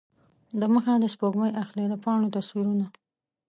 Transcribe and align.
دمخه 0.61 0.93
د 0.99 1.05
سپوږمۍ 1.13 1.51
اخلي 1.63 1.85
د 1.89 1.95
پاڼو 2.03 2.33
تصویرونه 2.35 2.85